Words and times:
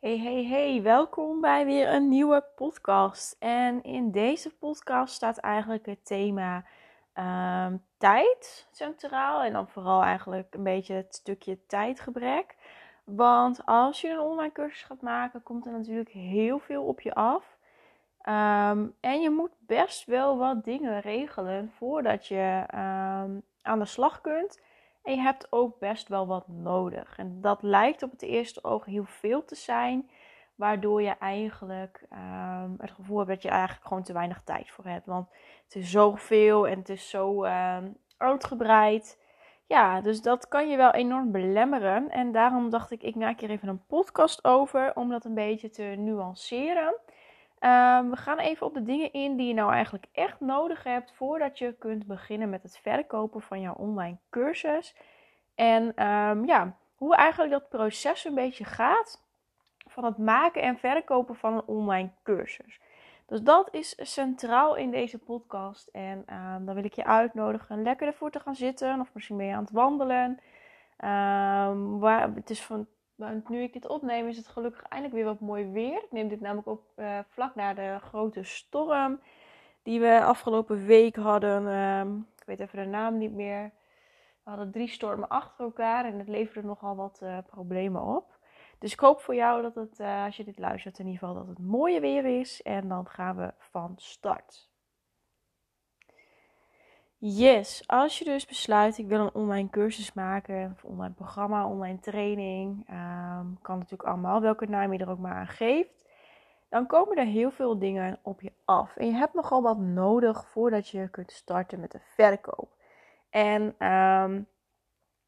Hey, 0.00 0.18
hey, 0.18 0.44
hey, 0.44 0.82
welkom 0.82 1.40
bij 1.40 1.64
weer 1.64 1.88
een 1.94 2.08
nieuwe 2.08 2.44
podcast. 2.56 3.36
En 3.38 3.82
in 3.82 4.10
deze 4.10 4.50
podcast 4.50 5.14
staat 5.14 5.38
eigenlijk 5.38 5.86
het 5.86 6.06
thema 6.06 6.64
ehm, 7.12 7.76
tijd 7.98 8.68
centraal. 8.70 9.42
En 9.42 9.52
dan 9.52 9.68
vooral 9.68 10.02
eigenlijk 10.02 10.54
een 10.54 10.62
beetje 10.62 10.94
het 10.94 11.14
stukje 11.14 11.66
tijdgebrek. 11.66 12.56
Want 13.04 13.66
als 13.66 14.00
je 14.00 14.08
een 14.08 14.20
online 14.20 14.52
cursus 14.52 14.82
gaat 14.82 15.00
maken, 15.00 15.42
komt 15.42 15.66
er 15.66 15.72
natuurlijk 15.72 16.10
heel 16.10 16.58
veel 16.58 16.84
op 16.84 17.00
je 17.00 17.14
af. 17.14 17.56
Ehm, 18.20 18.86
en 19.00 19.20
je 19.20 19.30
moet 19.30 19.52
best 19.58 20.04
wel 20.04 20.36
wat 20.38 20.64
dingen 20.64 21.00
regelen 21.00 21.72
voordat 21.76 22.26
je 22.26 22.64
ehm, 22.66 23.30
aan 23.62 23.78
de 23.78 23.84
slag 23.84 24.20
kunt. 24.20 24.60
En 25.02 25.14
je 25.14 25.20
hebt 25.20 25.46
ook 25.50 25.78
best 25.78 26.08
wel 26.08 26.26
wat 26.26 26.48
nodig. 26.48 27.18
En 27.18 27.40
dat 27.40 27.62
lijkt 27.62 28.02
op 28.02 28.10
het 28.10 28.22
eerste 28.22 28.64
oog 28.64 28.84
heel 28.84 29.04
veel 29.04 29.44
te 29.44 29.54
zijn. 29.54 30.10
Waardoor 30.54 31.02
je 31.02 31.14
eigenlijk 31.18 32.06
um, 32.12 32.74
het 32.78 32.90
gevoel 32.90 33.16
hebt 33.16 33.28
dat 33.28 33.42
je 33.42 33.48
eigenlijk 33.48 33.86
gewoon 33.86 34.02
te 34.02 34.12
weinig 34.12 34.42
tijd 34.44 34.70
voor 34.70 34.84
hebt. 34.84 35.06
Want 35.06 35.28
het 35.64 35.74
is 35.74 35.90
zoveel 35.90 36.68
en 36.68 36.78
het 36.78 36.88
is 36.88 37.08
zo 37.08 37.44
um, 37.44 37.96
uitgebreid. 38.16 39.18
Ja, 39.66 40.00
dus 40.00 40.22
dat 40.22 40.48
kan 40.48 40.68
je 40.68 40.76
wel 40.76 40.90
enorm 40.90 41.32
belemmeren. 41.32 42.10
En 42.10 42.32
daarom 42.32 42.70
dacht 42.70 42.90
ik, 42.90 43.02
ik 43.02 43.14
maak 43.14 43.40
hier 43.40 43.50
even 43.50 43.68
een 43.68 43.86
podcast 43.86 44.44
over. 44.44 44.96
Om 44.96 45.10
dat 45.10 45.24
een 45.24 45.34
beetje 45.34 45.70
te 45.70 45.82
nuanceren. 45.82 46.94
Um, 47.64 48.10
we 48.10 48.16
gaan 48.16 48.38
even 48.38 48.66
op 48.66 48.74
de 48.74 48.82
dingen 48.82 49.12
in 49.12 49.36
die 49.36 49.46
je 49.46 49.54
nou 49.54 49.72
eigenlijk 49.72 50.06
echt 50.12 50.40
nodig 50.40 50.84
hebt 50.84 51.12
voordat 51.12 51.58
je 51.58 51.74
kunt 51.78 52.06
beginnen 52.06 52.50
met 52.50 52.62
het 52.62 52.78
verkopen 52.78 53.42
van 53.42 53.60
jouw 53.60 53.74
online 53.74 54.16
cursus. 54.30 54.96
En 55.54 56.06
um, 56.06 56.46
ja, 56.46 56.76
hoe 56.94 57.16
eigenlijk 57.16 57.52
dat 57.52 57.68
proces 57.68 58.24
een 58.24 58.34
beetje 58.34 58.64
gaat 58.64 59.22
van 59.86 60.04
het 60.04 60.18
maken 60.18 60.62
en 60.62 60.78
verkopen 60.78 61.36
van 61.36 61.54
een 61.54 61.66
online 61.66 62.10
cursus. 62.22 62.80
Dus 63.26 63.42
dat 63.42 63.74
is 63.74 64.12
centraal 64.12 64.76
in 64.76 64.90
deze 64.90 65.18
podcast. 65.18 65.86
En 65.86 66.24
um, 66.34 66.64
dan 66.66 66.74
wil 66.74 66.84
ik 66.84 66.94
je 66.94 67.04
uitnodigen 67.04 67.82
lekker 67.82 68.06
ervoor 68.06 68.30
te 68.30 68.40
gaan 68.40 68.54
zitten. 68.54 69.00
Of 69.00 69.10
misschien 69.14 69.36
ben 69.36 69.46
je 69.46 69.54
aan 69.54 69.64
het 69.64 69.72
wandelen. 69.72 70.40
waar, 72.00 72.34
het 72.34 72.50
is 72.50 72.62
van 72.62 72.86
want 73.20 73.48
nu 73.48 73.62
ik 73.62 73.72
dit 73.72 73.88
opneem, 73.88 74.28
is 74.28 74.36
het 74.36 74.48
gelukkig 74.48 74.82
eindelijk 74.82 75.14
weer 75.14 75.24
wat 75.24 75.40
mooi 75.40 75.70
weer. 75.70 75.96
Ik 75.96 76.12
neem 76.12 76.28
dit 76.28 76.40
namelijk 76.40 76.66
op 76.66 76.82
uh, 76.96 77.18
vlak 77.28 77.54
na 77.54 77.74
de 77.74 77.98
grote 78.00 78.42
storm 78.42 79.20
die 79.82 80.00
we 80.00 80.24
afgelopen 80.24 80.86
week 80.86 81.16
hadden. 81.16 81.62
Uh, 81.62 82.00
ik 82.38 82.46
weet 82.46 82.60
even 82.60 82.78
de 82.78 82.88
naam 82.88 83.18
niet 83.18 83.32
meer. 83.32 83.70
We 84.42 84.50
hadden 84.50 84.70
drie 84.70 84.88
stormen 84.88 85.28
achter 85.28 85.64
elkaar 85.64 86.04
en 86.04 86.18
het 86.18 86.28
leverde 86.28 86.68
nogal 86.68 86.96
wat 86.96 87.20
uh, 87.22 87.38
problemen 87.46 88.02
op. 88.02 88.38
Dus 88.78 88.92
ik 88.92 89.00
hoop 89.00 89.20
voor 89.20 89.34
jou 89.34 89.62
dat 89.62 89.74
het, 89.74 90.00
uh, 90.00 90.24
als 90.24 90.36
je 90.36 90.44
dit 90.44 90.58
luistert, 90.58 90.98
in 90.98 91.06
ieder 91.06 91.20
geval 91.20 91.34
dat 91.34 91.46
het 91.46 91.58
mooie 91.58 92.00
weer 92.00 92.24
is. 92.40 92.62
En 92.62 92.88
dan 92.88 93.06
gaan 93.06 93.36
we 93.36 93.52
van 93.58 93.92
start. 93.96 94.69
Yes, 97.22 97.82
als 97.86 98.18
je 98.18 98.24
dus 98.24 98.46
besluit, 98.46 98.98
ik 98.98 99.06
wil 99.06 99.20
een 99.20 99.34
online 99.34 99.70
cursus 99.70 100.12
maken, 100.12 100.72
of 100.76 100.84
online 100.84 101.14
programma, 101.14 101.66
online 101.66 101.98
training, 101.98 102.86
um, 102.90 103.58
kan 103.62 103.78
natuurlijk 103.78 104.08
allemaal, 104.08 104.40
welke 104.40 104.66
naam 104.66 104.92
je 104.92 104.98
er 104.98 105.10
ook 105.10 105.18
maar 105.18 105.34
aan 105.34 105.46
geeft, 105.46 106.08
dan 106.68 106.86
komen 106.86 107.16
er 107.16 107.24
heel 107.24 107.50
veel 107.50 107.78
dingen 107.78 108.18
op 108.22 108.40
je 108.40 108.52
af. 108.64 108.96
En 108.96 109.06
je 109.06 109.12
hebt 109.12 109.34
nogal 109.34 109.62
wat 109.62 109.78
nodig 109.78 110.46
voordat 110.48 110.88
je 110.88 111.08
kunt 111.08 111.32
starten 111.32 111.80
met 111.80 111.90
de 111.90 112.00
verkoop. 112.00 112.76
En 113.30 113.86
um, 113.86 114.46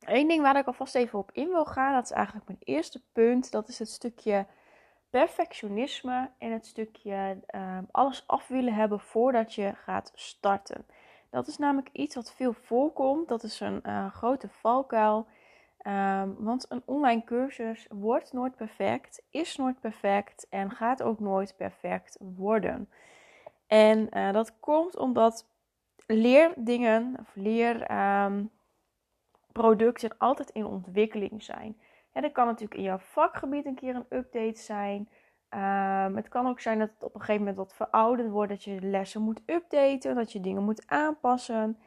één 0.06 0.28
ding 0.28 0.42
waar 0.42 0.56
ik 0.56 0.66
alvast 0.66 0.94
even 0.94 1.18
op 1.18 1.30
in 1.32 1.48
wil 1.48 1.64
gaan, 1.64 1.94
dat 1.94 2.04
is 2.04 2.10
eigenlijk 2.10 2.46
mijn 2.46 2.60
eerste 2.64 3.02
punt, 3.12 3.50
dat 3.50 3.68
is 3.68 3.78
het 3.78 3.88
stukje 3.88 4.46
perfectionisme 5.10 6.30
en 6.38 6.52
het 6.52 6.66
stukje 6.66 7.40
um, 7.54 7.88
alles 7.90 8.24
af 8.26 8.48
willen 8.48 8.74
hebben 8.74 9.00
voordat 9.00 9.54
je 9.54 9.72
gaat 9.74 10.12
starten. 10.14 10.86
Dat 11.32 11.46
is 11.46 11.58
namelijk 11.58 11.88
iets 11.92 12.14
wat 12.14 12.32
veel 12.32 12.52
voorkomt. 12.52 13.28
Dat 13.28 13.42
is 13.42 13.60
een 13.60 13.80
uh, 13.86 14.12
grote 14.12 14.48
valkuil. 14.48 15.26
Um, 15.86 16.36
want 16.38 16.66
een 16.68 16.82
online 16.84 17.24
cursus 17.24 17.86
wordt 17.90 18.32
nooit 18.32 18.56
perfect, 18.56 19.22
is 19.30 19.56
nooit 19.56 19.80
perfect 19.80 20.46
en 20.50 20.70
gaat 20.70 21.02
ook 21.02 21.20
nooit 21.20 21.56
perfect 21.56 22.16
worden. 22.20 22.88
En 23.66 24.08
uh, 24.16 24.32
dat 24.32 24.60
komt 24.60 24.96
omdat 24.96 25.46
leerdingen 26.06 27.16
of 27.20 27.34
leerproducten 27.34 30.10
um, 30.10 30.16
altijd 30.18 30.50
in 30.50 30.66
ontwikkeling 30.66 31.42
zijn. 31.42 31.76
Ja, 32.14 32.20
dat 32.20 32.32
kan 32.32 32.46
natuurlijk 32.46 32.74
in 32.74 32.82
jouw 32.82 32.98
vakgebied 32.98 33.66
een 33.66 33.74
keer 33.74 33.94
een 33.94 34.18
update 34.18 34.60
zijn. 34.60 35.08
Um, 35.54 36.16
het 36.16 36.28
kan 36.28 36.46
ook 36.46 36.60
zijn 36.60 36.78
dat 36.78 36.90
het 36.94 37.02
op 37.02 37.14
een 37.14 37.20
gegeven 37.20 37.40
moment 37.40 37.56
wat 37.56 37.74
verouderd 37.74 38.30
wordt, 38.30 38.50
dat 38.50 38.64
je 38.64 38.80
lessen 38.80 39.22
moet 39.22 39.40
updaten, 39.46 40.14
dat 40.14 40.32
je 40.32 40.40
dingen 40.40 40.62
moet 40.62 40.82
aanpassen. 40.86 41.78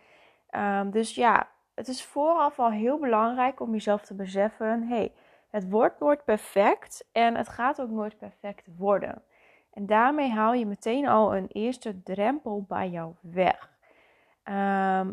Um, 0.52 0.92
dus 0.92 1.16
ja, 1.16 1.48
het 1.76 1.88
is 1.88 2.06
vooraf 2.06 2.60
al 2.60 2.72
heel 2.72 3.00
belangrijk 3.00 3.60
om 3.60 3.72
jezelf 3.72 4.02
te 4.02 4.14
beseffen: 4.14 4.88
hey, 4.88 5.14
het 5.50 5.70
wordt 5.70 6.00
nooit 6.00 6.24
perfect 6.24 7.08
en 7.12 7.36
het 7.36 7.50
gaat 7.50 7.82
ook 7.82 7.90
nooit 7.90 8.18
perfect 8.18 8.68
worden. 8.78 9.24
En 9.74 9.86
daarmee 9.86 10.30
haal 10.30 10.54
je 10.54 10.66
meteen 10.66 11.08
al 11.08 11.36
een 11.36 11.48
eerste 11.48 12.04
drempel 12.04 12.66
bij 12.68 12.90
jou 12.90 13.14
weg. 13.22 13.74
Um, 14.44 14.54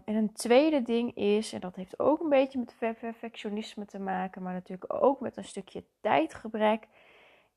en 0.05 0.15
een 0.15 0.33
tweede 0.33 0.83
ding 0.83 1.15
is, 1.15 1.53
en 1.53 1.61
dat 1.61 1.77
heeft 1.77 1.99
ook 1.99 2.21
een 2.21 2.29
beetje 2.29 2.59
met 2.59 2.77
perfectionisme 2.99 3.85
te 3.85 3.99
maken, 3.99 4.43
maar 4.43 4.53
natuurlijk 4.53 4.95
ook 5.03 5.21
met 5.21 5.37
een 5.37 5.45
stukje 5.45 5.85
tijdgebrek 6.01 6.89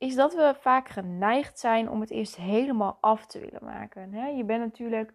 is 0.05 0.15
dat 0.15 0.33
we 0.33 0.55
vaak 0.59 0.89
geneigd 0.89 1.59
zijn 1.59 1.89
om 1.89 2.01
het 2.01 2.11
eerst 2.11 2.35
helemaal 2.35 2.97
af 3.01 3.25
te 3.25 3.39
willen 3.39 3.63
maken. 3.63 4.35
Je 4.37 4.43
bent 4.43 4.61
natuurlijk 4.61 5.13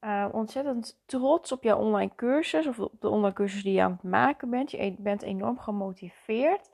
uh, 0.00 0.26
ontzettend 0.32 1.02
trots 1.06 1.52
op 1.52 1.62
jouw 1.62 1.78
online 1.78 2.10
cursus 2.16 2.66
of 2.66 2.78
op 2.78 3.00
de 3.00 3.08
online 3.08 3.34
cursus 3.34 3.62
die 3.62 3.72
je 3.72 3.82
aan 3.82 3.92
het 3.92 4.10
maken 4.10 4.50
bent. 4.50 4.70
Je 4.70 4.94
bent 4.98 5.22
enorm 5.22 5.58
gemotiveerd. 5.58 6.70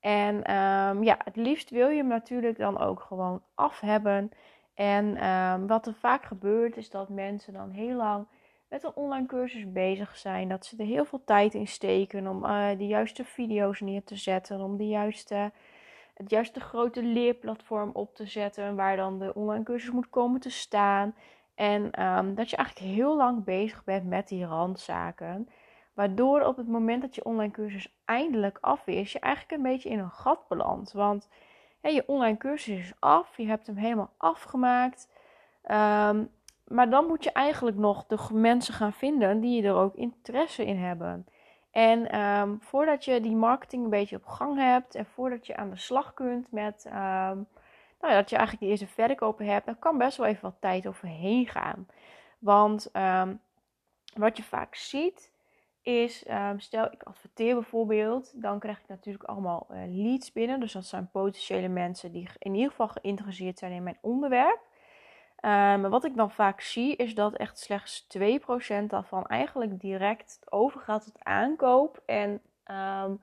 En 0.00 0.34
um, 0.34 1.02
ja, 1.02 1.16
het 1.24 1.36
liefst 1.36 1.70
wil 1.70 1.88
je 1.88 1.96
hem 1.96 2.06
natuurlijk 2.06 2.58
dan 2.58 2.78
ook 2.78 3.00
gewoon 3.00 3.42
af 3.54 3.80
hebben. 3.80 4.30
En 4.74 5.28
um, 5.28 5.66
wat 5.66 5.86
er 5.86 5.94
vaak 5.94 6.24
gebeurt 6.24 6.76
is 6.76 6.90
dat 6.90 7.08
mensen 7.08 7.52
dan 7.52 7.70
heel 7.70 7.96
lang 7.96 8.26
met 8.68 8.84
een 8.84 8.94
online 8.94 9.26
cursus 9.26 9.72
bezig 9.72 10.16
zijn. 10.16 10.48
Dat 10.48 10.66
ze 10.66 10.76
er 10.76 10.86
heel 10.86 11.04
veel 11.04 11.24
tijd 11.24 11.54
in 11.54 11.66
steken 11.66 12.26
om 12.26 12.44
uh, 12.44 12.68
de 12.78 12.86
juiste 12.86 13.24
video's 13.24 13.80
neer 13.80 14.04
te 14.04 14.16
zetten, 14.16 14.60
om 14.60 14.76
de 14.76 14.88
juiste 14.88 15.52
het 16.18 16.30
juiste 16.30 16.60
grote 16.60 17.02
leerplatform 17.02 17.90
op 17.92 18.14
te 18.14 18.26
zetten 18.26 18.76
waar 18.76 18.96
dan 18.96 19.18
de 19.18 19.34
online 19.34 19.64
cursus 19.64 19.90
moet 19.90 20.10
komen 20.10 20.40
te 20.40 20.50
staan. 20.50 21.14
En 21.54 22.02
um, 22.02 22.34
dat 22.34 22.50
je 22.50 22.56
eigenlijk 22.56 22.94
heel 22.94 23.16
lang 23.16 23.44
bezig 23.44 23.84
bent 23.84 24.06
met 24.06 24.28
die 24.28 24.46
randzaken. 24.46 25.48
Waardoor 25.94 26.40
op 26.40 26.56
het 26.56 26.68
moment 26.68 27.02
dat 27.02 27.14
je 27.14 27.24
online 27.24 27.52
cursus 27.52 27.98
eindelijk 28.04 28.58
af 28.60 28.86
is, 28.86 29.12
je 29.12 29.20
eigenlijk 29.20 29.52
een 29.52 29.70
beetje 29.72 29.88
in 29.88 29.98
een 29.98 30.10
gat 30.10 30.48
belandt. 30.48 30.92
Want 30.92 31.28
je 31.80 32.04
online 32.06 32.36
cursus 32.36 32.78
is 32.78 32.92
af, 32.98 33.36
je 33.36 33.46
hebt 33.46 33.66
hem 33.66 33.76
helemaal 33.76 34.12
afgemaakt. 34.16 35.08
Um, 35.70 36.30
maar 36.64 36.90
dan 36.90 37.06
moet 37.06 37.24
je 37.24 37.32
eigenlijk 37.32 37.76
nog 37.76 38.06
de 38.06 38.18
mensen 38.32 38.74
gaan 38.74 38.92
vinden 38.92 39.40
die 39.40 39.62
er 39.62 39.74
ook 39.74 39.94
interesse 39.94 40.64
in 40.64 40.76
hebben. 40.76 41.26
En 41.70 42.20
um, 42.20 42.58
voordat 42.60 43.04
je 43.04 43.20
die 43.20 43.36
marketing 43.36 43.84
een 43.84 43.90
beetje 43.90 44.16
op 44.16 44.26
gang 44.26 44.56
hebt 44.56 44.94
en 44.94 45.06
voordat 45.06 45.46
je 45.46 45.56
aan 45.56 45.70
de 45.70 45.76
slag 45.76 46.14
kunt 46.14 46.52
met 46.52 46.84
um, 46.86 47.46
nou 48.00 48.12
ja, 48.12 48.14
dat 48.14 48.30
je 48.30 48.36
eigenlijk 48.36 48.60
de 48.64 48.66
eerste 48.70 48.86
verkopen 48.86 49.46
hebt, 49.46 49.66
dan 49.66 49.78
kan 49.78 49.98
best 49.98 50.16
wel 50.16 50.26
even 50.26 50.42
wat 50.42 50.60
tijd 50.60 50.86
overheen 50.86 51.46
gaan. 51.46 51.86
Want 52.38 52.90
um, 52.92 53.40
wat 54.14 54.36
je 54.36 54.42
vaak 54.42 54.74
ziet 54.74 55.32
is, 55.82 56.24
stel 56.56 56.92
ik 56.92 57.02
adverteer 57.02 57.54
bijvoorbeeld, 57.54 58.42
dan 58.42 58.58
krijg 58.58 58.78
ik 58.78 58.88
natuurlijk 58.88 59.24
allemaal 59.24 59.66
uh, 59.70 59.78
leads 59.86 60.32
binnen. 60.32 60.60
Dus 60.60 60.72
dat 60.72 60.84
zijn 60.84 61.10
potentiële 61.10 61.68
mensen 61.68 62.12
die 62.12 62.28
in 62.38 62.54
ieder 62.54 62.70
geval 62.70 62.88
geïnteresseerd 62.88 63.58
zijn 63.58 63.72
in 63.72 63.82
mijn 63.82 63.98
onderwerp. 64.00 64.60
Maar 65.40 65.74
um, 65.84 65.90
wat 65.90 66.04
ik 66.04 66.16
dan 66.16 66.30
vaak 66.30 66.60
zie 66.60 66.96
is 66.96 67.14
dat 67.14 67.34
echt 67.34 67.58
slechts 67.58 68.06
2% 68.18 68.84
daarvan 68.86 69.26
eigenlijk 69.26 69.80
direct 69.80 70.40
overgaat 70.48 71.04
tot 71.04 71.24
aankoop. 71.24 72.02
En 72.06 72.40
um, 72.70 73.20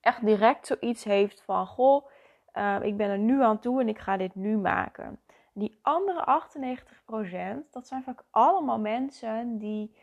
echt 0.00 0.24
direct 0.24 0.66
zoiets 0.66 1.04
heeft 1.04 1.42
van: 1.42 1.66
Goh, 1.66 2.06
uh, 2.54 2.76
ik 2.82 2.96
ben 2.96 3.10
er 3.10 3.18
nu 3.18 3.42
aan 3.42 3.58
toe 3.58 3.80
en 3.80 3.88
ik 3.88 3.98
ga 3.98 4.16
dit 4.16 4.34
nu 4.34 4.56
maken. 4.56 5.20
Die 5.52 5.78
andere 5.82 6.42
98%, 7.66 7.70
dat 7.70 7.86
zijn 7.86 8.02
vaak 8.02 8.22
allemaal 8.30 8.78
mensen 8.78 9.58
die 9.58 9.96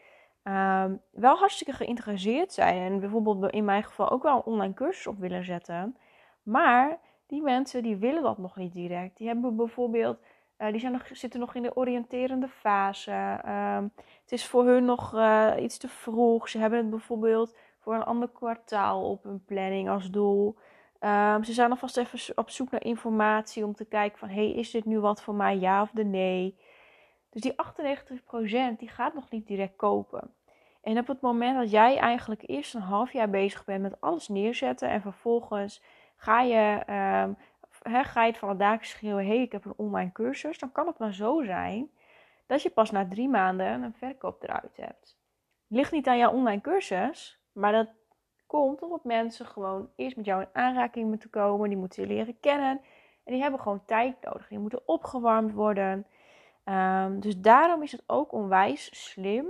wel 1.12 1.38
hartstikke 1.38 1.73
geïnteresseerd 1.73 2.53
zijn. 2.53 2.91
En 2.91 3.00
bijvoorbeeld 3.00 3.51
in 3.51 3.65
mijn 3.65 3.83
geval 3.83 4.09
ook 4.09 4.23
wel 4.23 4.35
een 4.35 4.44
online 4.44 4.73
cursus 4.73 5.07
op 5.07 5.19
willen 5.19 5.45
zetten. 5.45 5.97
Maar 6.44 7.00
die 7.27 7.41
mensen 7.41 7.83
die 7.83 7.95
willen 7.95 8.23
dat 8.23 8.38
nog 8.38 8.56
niet 8.56 8.73
direct. 8.73 9.17
Die 9.17 9.27
hebben 9.27 9.56
bijvoorbeeld 9.56 10.17
uh, 10.57 10.72
die 10.72 10.80
zijn 10.80 10.92
nog, 10.92 11.07
zitten 11.12 11.40
nog 11.40 11.56
in 11.56 11.62
de 11.62 11.75
oriënterende 11.75 12.48
fase. 12.48 13.42
Uh, 13.46 13.78
het 14.22 14.31
is 14.31 14.48
voor 14.48 14.66
hun 14.66 14.86
nog 14.86 15.13
uh, 15.13 15.52
iets 15.60 15.78
te 15.78 15.88
vroeg. 15.88 16.50
Ze 16.50 16.57
hebben 16.57 16.80
het 16.80 16.90
bijvoorbeeld 16.90 17.56
voor 17.80 17.96
een 17.96 18.04
ander 18.04 18.30
kwartaal 18.30 19.10
op 19.10 19.24
hun 19.24 19.44
planning 19.46 19.90
als 19.90 20.10
doel. 20.10 20.56
Um, 21.00 21.44
ze 21.44 21.54
zijn 21.54 21.69
alvast 21.69 21.98
even 21.98 22.38
op 22.38 22.50
zoek 22.50 22.72
naar 22.72 22.84
informatie 22.84 23.66
om 23.66 23.74
te 23.74 23.86
kijken 23.86 24.19
van... 24.19 24.30
hey, 24.30 24.52
is 24.52 24.72
dit 24.72 24.86
nu 24.86 25.00
wat 25.00 25.22
voor 25.22 25.36
mij, 25.36 25.57
ja 25.57 25.81
of 25.81 25.92
de 25.92 26.06
nee? 26.06 26.58
Dus 27.30 27.42
die 27.42 27.54
98% 28.74 28.78
die 28.78 28.90
gaat 28.90 29.13
nog 29.13 29.30
niet 29.30 29.48
direct 29.48 29.75
kopen. 29.75 30.34
En 30.81 30.98
op 30.98 31.08
het 31.08 31.22
moment 31.22 31.58
dat 31.58 31.72
jij 31.72 31.98
eigenlijk 31.98 32.44
eerst 32.46 32.74
een 32.74 32.81
half 32.81 33.13
jaar 33.13 33.30
bezig 33.30 33.66
bent 33.66 33.81
met 33.81 34.01
alles 34.01 34.28
neerzetten... 34.28 34.90
en 34.90 35.01
vervolgens 35.01 35.81
ga 36.16 36.42
je, 36.42 36.84
um, 37.24 37.38
ga 37.90 38.24
je 38.24 38.30
het 38.32 38.38
van 38.38 38.50
de 38.50 38.56
daken 38.56 38.86
schreeuwen... 38.86 39.26
hey, 39.26 39.42
ik 39.42 39.52
heb 39.52 39.66
een 39.66 39.74
online 39.76 40.12
cursus, 40.12 40.60
dan 40.60 40.72
kan 40.72 40.88
het 40.88 40.98
maar 40.98 41.14
zo 41.14 41.44
zijn... 41.44 41.90
dat 42.46 42.62
je 42.62 42.70
pas 42.70 42.92
na 42.92 43.08
drie 43.08 43.30
maanden 43.30 43.84
een 43.84 43.94
verkoop 43.94 44.44
eruit 44.44 44.78
hebt. 44.78 45.18
ligt 45.68 45.92
niet 45.92 46.08
aan 46.08 46.18
jouw 46.18 46.32
online 46.32 46.62
cursus, 46.62 47.40
maar 47.52 47.72
dat 47.72 47.88
komt 48.48 48.82
omdat 48.82 49.04
mensen 49.04 49.46
gewoon 49.46 49.90
eerst 49.96 50.16
met 50.16 50.26
jou 50.26 50.42
in 50.42 50.50
aanraking 50.54 51.10
moeten 51.10 51.30
komen. 51.30 51.70
Die 51.70 51.78
moeten 51.78 52.02
je 52.02 52.14
leren 52.14 52.40
kennen. 52.40 52.82
En 53.24 53.34
die 53.34 53.42
hebben 53.42 53.60
gewoon 53.60 53.86
tijd 53.86 54.16
nodig. 54.22 54.48
Die 54.48 54.60
moeten 54.60 54.88
opgewarmd 54.88 55.54
worden. 55.54 56.06
Um, 56.66 57.20
dus 57.20 57.40
daarom 57.40 57.84
is 57.84 57.92
het 57.92 58.04
ook 58.08 58.32
onwijs 58.32 59.10
slim 59.12 59.48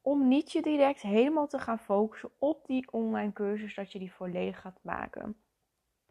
om 0.00 0.28
niet 0.28 0.52
je 0.52 0.62
direct 0.62 1.00
helemaal 1.00 1.46
te 1.46 1.58
gaan 1.58 1.78
focussen 1.78 2.30
op 2.38 2.66
die 2.66 2.92
online 2.92 3.32
cursus, 3.32 3.74
dat 3.74 3.92
je 3.92 3.98
die 3.98 4.12
volledig 4.12 4.60
gaat 4.60 4.78
maken. 4.82 5.36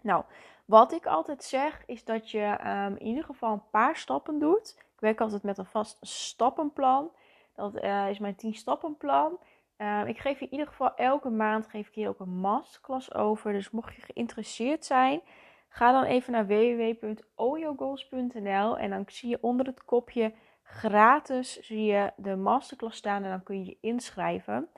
Nou, 0.02 0.24
wat 0.68 0.92
ik 0.92 1.06
altijd 1.06 1.44
zeg 1.44 1.84
is 1.86 2.04
dat 2.04 2.31
je 2.31 2.68
um, 2.68 2.96
in 2.98 3.06
ieder 3.06 3.24
geval 3.24 3.54
een 3.54 3.69
paar 3.72 3.96
stappen 3.96 4.40
doet. 4.40 4.75
Ik 4.78 5.00
werk 5.00 5.22
altijd 5.22 5.44
met 5.44 5.58
een 5.58 5.66
vast 5.66 5.98
stappenplan. 6.02 7.12
Dat 7.56 7.84
uh, 7.84 8.10
is 8.10 8.19
mijn 8.19 8.36
10 8.36 8.54
stappenplan. 8.54 9.40
Ehm, 9.78 10.06
ik 10.06 10.18
geef 10.18 10.42
in 10.42 10.52
ieder 10.52 10.68
geval 10.68 10.96
elke 10.96 11.30
maand 11.30 11.68
geef 11.68 11.88
ik 11.88 11.94
hier 11.94 12.10
ook 12.10 12.19
een 12.19 12.40
masterclass 12.40 13.14
over. 13.14 13.54
Dus 13.54 13.69
mocht 13.69 13.96
je 13.96 14.02
geïnteresseerd 14.02 14.86
zijn, 14.86 15.22
ga 15.69 15.92
dan 15.92 16.04
even 16.04 16.31
naar 16.31 16.48
www.oyogoals.nl 16.48 18.78
en 18.78 18.90
dan 18.90 19.04
zie 19.08 19.30
je 19.30 19.38
onder 19.42 19.66
het 19.66 19.86
kopje 19.86 20.34
gratis 20.64 21.60
zie 21.60 21.84
je 21.84 22.12
de 22.16 22.36
masterclass 22.36 22.98
staan 22.98 23.24
en 23.24 23.30
dan 23.30 23.44
kun 23.44 23.60
je 23.60 23.66
je 23.66 23.78
inschrijven. 23.81 24.69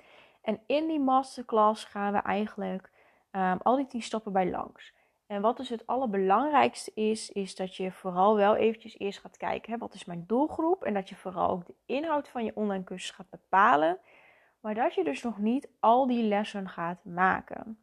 En 0.42 0.62
in 0.66 0.88
die 0.88 1.00
masterclass 1.00 1.86
gaan 1.86 2.14
we 2.14 2.20
eigenlijk 2.20 2.92
um, 3.32 3.58
al 3.62 3.76
die 3.76 3.88
10 3.88 4.02
stappen 4.02 4.32
bij 4.32 4.50
langs. 4.50 4.98
En 5.30 5.42
wat 5.42 5.58
dus 5.58 5.70
het 5.70 5.88
allerbelangrijkste 5.88 6.92
is, 6.94 7.31
is 7.31 7.56
dat 7.56 7.76
je 7.76 7.92
vooral 7.92 8.36
wel 8.36 8.56
eventjes 8.56 9.00
eerst 9.00 9.20
gaat 9.20 9.38
kijken, 9.38 9.72
hè, 9.72 9.78
wat 9.78 9.94
is 9.94 10.06
mijn 10.06 10.24
doelgroep? 10.28 10.84
En 10.84 10.94
dat 10.94 11.10
je 11.10 11.16
vooral 11.16 11.50
ook 11.50 11.66
de 11.66 11.74
inhoud 11.86 12.30
van 12.30 12.46
je 12.46 12.56
online 12.56 12.84
cursus 12.84 13.12
gaat 13.12 13.30
bepalen. 13.30 13.98
Maar 14.60 14.74
dat 14.74 14.94
je 14.94 15.04
dus 15.04 15.24
nog 15.24 15.38
niet 15.38 15.70
al 15.80 16.08
die 16.08 16.24
lessen 16.24 16.70
gaat 16.70 17.04
maken. 17.04 17.80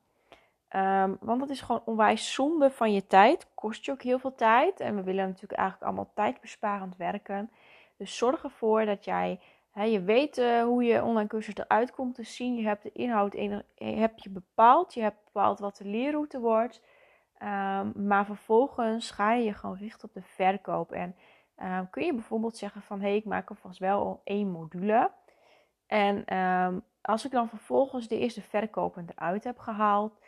Ehm, 0.68 1.14
want 1.20 1.40
dat 1.40 1.50
is 1.50 1.60
gewoon 1.60 1.82
onwijs 1.84 2.32
zonde 2.32 2.70
van 2.70 2.92
je 2.92 3.06
tijd. 3.06 3.46
Kost 3.54 3.84
je 3.84 3.92
ook 3.92 4.02
heel 4.02 4.18
veel 4.18 4.34
tijd. 4.34 4.80
En 4.80 4.96
we 4.96 5.02
willen 5.02 5.26
natuurlijk 5.26 5.60
eigenlijk 5.60 5.88
allemaal 5.88 6.12
tijdbesparend 6.14 6.96
werken. 6.96 7.50
Dus 7.96 8.16
zorg 8.16 8.42
ervoor 8.42 8.84
dat 8.84 9.04
jij, 9.04 9.40
je 9.72 10.02
weet 10.02 10.38
uh, 10.38 10.62
hoe 10.62 10.84
je 10.84 11.04
online 11.04 11.28
cursus 11.28 11.54
eruit 11.54 11.90
komt 11.92 12.14
te 12.14 12.22
zien. 12.22 12.56
Je 12.56 12.66
hebt 12.66 12.82
de 12.82 12.92
inhoud 12.92 13.36
heb 13.74 14.18
je 14.18 14.30
bepaald. 14.30 14.94
Je 14.94 15.00
hebt 15.00 15.24
bepaald 15.24 15.58
wat 15.58 15.76
de 15.76 15.84
leerroute 15.84 16.40
wordt. 16.40 16.80
Um, 17.42 18.06
maar 18.06 18.26
vervolgens 18.26 19.10
ga 19.10 19.32
je 19.32 19.44
je 19.44 19.52
gewoon 19.52 19.76
richten 19.76 20.08
op 20.08 20.14
de 20.14 20.22
verkoop. 20.22 20.92
En 20.92 21.16
uh, 21.58 21.80
kun 21.90 22.04
je 22.04 22.12
bijvoorbeeld 22.12 22.56
zeggen 22.56 22.82
van, 22.82 23.00
hé, 23.00 23.06
hey, 23.06 23.16
ik 23.16 23.24
maak 23.24 23.48
alvast 23.48 23.78
wel 23.78 24.20
één 24.24 24.50
module. 24.50 25.10
En 25.86 26.38
um, 26.38 26.82
als 27.02 27.24
ik 27.24 27.30
dan 27.30 27.48
vervolgens 27.48 28.08
de 28.08 28.18
eerste 28.18 28.42
verkopen 28.42 29.06
eruit 29.16 29.44
heb 29.44 29.58
gehaald, 29.58 30.18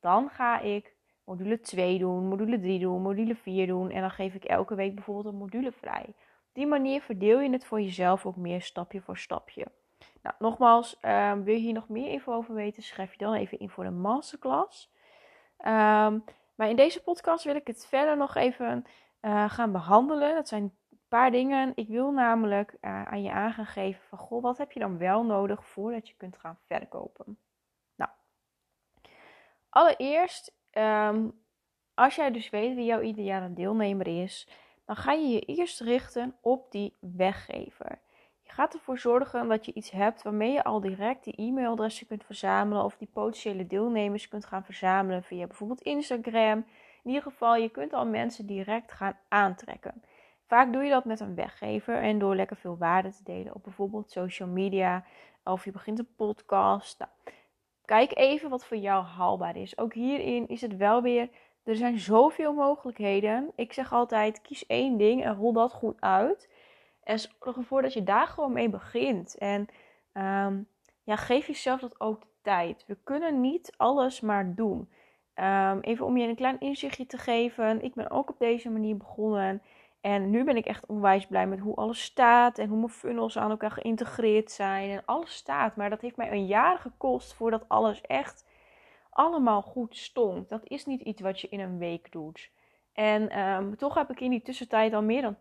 dan 0.00 0.28
ga 0.30 0.60
ik 0.60 0.94
module 1.24 1.60
2 1.60 1.98
doen, 1.98 2.28
module 2.28 2.60
3 2.60 2.78
doen, 2.78 3.02
module 3.02 3.34
4 3.34 3.66
doen. 3.66 3.90
En 3.90 4.00
dan 4.00 4.10
geef 4.10 4.34
ik 4.34 4.44
elke 4.44 4.74
week 4.74 4.94
bijvoorbeeld 4.94 5.34
een 5.34 5.40
module 5.40 5.72
vrij. 5.72 6.04
Op 6.48 6.52
die 6.52 6.66
manier 6.66 7.00
verdeel 7.00 7.40
je 7.40 7.50
het 7.50 7.64
voor 7.64 7.80
jezelf 7.80 8.26
ook 8.26 8.36
meer 8.36 8.62
stapje 8.62 9.00
voor 9.00 9.18
stapje. 9.18 9.66
Nou, 10.22 10.34
nogmaals, 10.38 10.98
wil 11.44 11.54
je 11.54 11.60
hier 11.60 11.72
nog 11.72 11.88
meer 11.88 12.08
info 12.12 12.32
over 12.32 12.54
weten, 12.54 12.82
schrijf 12.82 13.12
je 13.12 13.18
dan 13.18 13.34
even 13.34 13.58
in 13.58 13.70
voor 13.70 13.84
de 13.84 13.90
masterclass. 13.90 14.90
Maar 16.62 16.70
in 16.70 16.76
deze 16.76 17.02
podcast 17.02 17.44
wil 17.44 17.54
ik 17.54 17.66
het 17.66 17.86
verder 17.86 18.16
nog 18.16 18.34
even 18.34 18.84
uh, 19.22 19.50
gaan 19.50 19.72
behandelen. 19.72 20.34
Dat 20.34 20.48
zijn 20.48 20.76
paar 21.08 21.30
dingen. 21.30 21.72
Ik 21.74 21.88
wil 21.88 22.10
namelijk 22.10 22.76
uh, 22.80 23.02
aan 23.04 23.22
je 23.22 23.30
aangeven 23.30 24.02
van, 24.08 24.18
goh, 24.18 24.42
wat 24.42 24.58
heb 24.58 24.72
je 24.72 24.80
dan 24.80 24.98
wel 24.98 25.24
nodig 25.24 25.66
voordat 25.66 26.08
je 26.08 26.14
kunt 26.16 26.36
gaan 26.36 26.58
verkopen? 26.66 27.38
Nou, 27.94 28.10
allereerst, 29.68 30.54
um, 30.72 31.42
als 31.94 32.14
jij 32.14 32.30
dus 32.30 32.50
weet 32.50 32.74
wie 32.74 32.84
jouw 32.84 33.00
ideale 33.00 33.52
deelnemer 33.52 34.22
is, 34.22 34.48
dan 34.84 34.96
ga 34.96 35.12
je 35.12 35.28
je 35.28 35.40
eerst 35.40 35.80
richten 35.80 36.36
op 36.40 36.70
die 36.70 36.96
weggever. 37.00 37.98
Gaat 38.52 38.74
ervoor 38.74 38.98
zorgen 38.98 39.48
dat 39.48 39.64
je 39.64 39.72
iets 39.72 39.90
hebt 39.90 40.22
waarmee 40.22 40.52
je 40.52 40.64
al 40.64 40.80
direct 40.80 41.24
die 41.24 41.36
e-mailadressen 41.36 42.06
kunt 42.06 42.24
verzamelen 42.24 42.84
of 42.84 42.96
die 42.96 43.08
potentiële 43.12 43.66
deelnemers 43.66 44.28
kunt 44.28 44.44
gaan 44.44 44.64
verzamelen 44.64 45.22
via 45.22 45.46
bijvoorbeeld 45.46 45.80
Instagram. 45.80 46.58
In 47.02 47.10
ieder 47.10 47.22
geval, 47.22 47.56
je 47.56 47.68
kunt 47.68 47.92
al 47.92 48.06
mensen 48.06 48.46
direct 48.46 48.92
gaan 48.92 49.16
aantrekken. 49.28 50.02
Vaak 50.46 50.72
doe 50.72 50.82
je 50.82 50.90
dat 50.90 51.04
met 51.04 51.20
een 51.20 51.34
weggever 51.34 51.96
en 51.96 52.18
door 52.18 52.34
lekker 52.34 52.56
veel 52.56 52.76
waarde 52.78 53.10
te 53.10 53.22
delen 53.24 53.54
op 53.54 53.62
bijvoorbeeld 53.62 54.10
social 54.10 54.48
media 54.48 55.04
of 55.44 55.64
je 55.64 55.70
begint 55.70 55.98
een 55.98 56.14
podcast. 56.16 56.98
Nou, 56.98 57.10
kijk 57.84 58.16
even 58.16 58.50
wat 58.50 58.64
voor 58.64 58.76
jou 58.76 59.04
haalbaar 59.04 59.56
is. 59.56 59.78
Ook 59.78 59.94
hierin 59.94 60.48
is 60.48 60.60
het 60.60 60.76
wel 60.76 61.02
weer, 61.02 61.28
er 61.64 61.76
zijn 61.76 61.98
zoveel 61.98 62.52
mogelijkheden. 62.52 63.52
Ik 63.54 63.72
zeg 63.72 63.92
altijd, 63.92 64.42
kies 64.42 64.66
één 64.66 64.96
ding 64.96 65.24
en 65.24 65.34
rol 65.34 65.52
dat 65.52 65.72
goed 65.72 66.00
uit. 66.00 66.48
En 67.02 67.18
zorg 67.18 67.56
ervoor 67.56 67.82
dat 67.82 67.92
je 67.92 68.02
daar 68.02 68.26
gewoon 68.26 68.52
mee 68.52 68.68
begint. 68.68 69.38
En 69.38 69.68
um, 70.12 70.68
ja, 71.02 71.16
geef 71.16 71.46
jezelf 71.46 71.80
dat 71.80 72.00
ook 72.00 72.20
de 72.20 72.28
tijd. 72.42 72.84
We 72.86 72.96
kunnen 73.04 73.40
niet 73.40 73.74
alles 73.76 74.20
maar 74.20 74.54
doen. 74.54 74.90
Um, 75.34 75.80
even 75.80 76.06
om 76.06 76.16
je 76.16 76.28
een 76.28 76.34
klein 76.34 76.60
inzichtje 76.60 77.06
te 77.06 77.18
geven. 77.18 77.82
Ik 77.82 77.94
ben 77.94 78.10
ook 78.10 78.30
op 78.30 78.38
deze 78.38 78.70
manier 78.70 78.96
begonnen. 78.96 79.62
En 80.00 80.30
nu 80.30 80.44
ben 80.44 80.56
ik 80.56 80.66
echt 80.66 80.86
onwijs 80.86 81.26
blij 81.26 81.46
met 81.46 81.58
hoe 81.58 81.76
alles 81.76 82.02
staat 82.02 82.58
en 82.58 82.68
hoe 82.68 82.78
mijn 82.78 82.90
funnels 82.90 83.38
aan 83.38 83.50
elkaar 83.50 83.70
geïntegreerd 83.70 84.50
zijn 84.50 84.90
en 84.90 85.02
alles 85.04 85.34
staat. 85.34 85.76
Maar 85.76 85.90
dat 85.90 86.00
heeft 86.00 86.16
mij 86.16 86.30
een 86.30 86.46
jaar 86.46 86.78
gekost 86.78 87.34
voordat 87.34 87.68
alles 87.68 88.00
echt 88.00 88.44
allemaal 89.10 89.62
goed 89.62 89.96
stond. 89.96 90.48
Dat 90.48 90.60
is 90.64 90.86
niet 90.86 91.00
iets 91.00 91.20
wat 91.20 91.40
je 91.40 91.48
in 91.48 91.60
een 91.60 91.78
week 91.78 92.12
doet. 92.12 92.50
En 92.92 93.38
um, 93.38 93.76
toch 93.76 93.94
heb 93.94 94.10
ik 94.10 94.20
in 94.20 94.30
die 94.30 94.42
tussentijd 94.42 94.94
al 94.94 95.02
meer 95.02 95.22
dan 95.22 95.36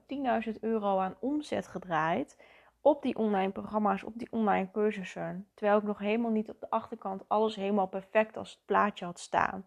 10.000 0.45 0.59
euro 0.59 0.99
aan 0.99 1.15
omzet 1.19 1.67
gedraaid 1.67 2.37
op 2.81 3.01
die 3.01 3.15
online 3.15 3.51
programma's, 3.51 4.03
op 4.03 4.13
die 4.15 4.31
online 4.31 4.71
cursussen. 4.71 5.47
Terwijl 5.53 5.77
ik 5.77 5.83
nog 5.83 5.99
helemaal 5.99 6.31
niet 6.31 6.49
op 6.49 6.59
de 6.59 6.69
achterkant 6.69 7.23
alles 7.27 7.55
helemaal 7.55 7.87
perfect 7.87 8.37
als 8.37 8.51
het 8.51 8.65
plaatje 8.65 9.05
had 9.05 9.19
staan. 9.19 9.65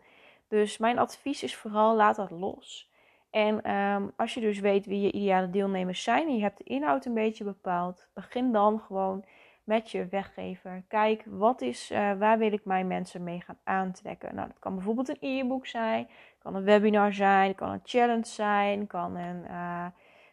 Dus 0.48 0.78
mijn 0.78 0.98
advies 0.98 1.42
is 1.42 1.56
vooral 1.56 1.96
laat 1.96 2.16
dat 2.16 2.30
los. 2.30 2.92
En 3.30 3.70
um, 3.74 4.12
als 4.16 4.34
je 4.34 4.40
dus 4.40 4.58
weet 4.58 4.86
wie 4.86 5.00
je 5.00 5.12
ideale 5.12 5.50
deelnemers 5.50 6.02
zijn 6.02 6.26
en 6.26 6.36
je 6.36 6.42
hebt 6.42 6.58
de 6.58 6.64
inhoud 6.64 7.04
een 7.04 7.14
beetje 7.14 7.44
bepaald, 7.44 8.08
begin 8.14 8.52
dan 8.52 8.80
gewoon 8.80 9.24
met 9.64 9.90
je 9.90 10.06
weggever. 10.06 10.84
Kijk, 10.88 11.22
wat 11.26 11.60
is, 11.60 11.90
uh, 11.90 12.12
waar 12.18 12.38
wil 12.38 12.52
ik 12.52 12.64
mijn 12.64 12.86
mensen 12.86 13.24
mee 13.24 13.40
gaan 13.40 13.58
aantrekken? 13.64 14.34
Nou, 14.34 14.48
dat 14.48 14.58
kan 14.58 14.74
bijvoorbeeld 14.74 15.08
een 15.08 15.16
e-book 15.20 15.66
zijn, 15.66 16.08
kan 16.38 16.54
een 16.54 16.64
webinar 16.64 17.12
zijn, 17.12 17.54
kan 17.54 17.70
een 17.70 17.80
challenge 17.84 18.26
zijn, 18.26 18.86
kan 18.86 19.16
een 19.16 19.44
uh, 19.50 19.86